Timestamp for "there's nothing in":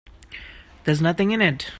0.83-1.41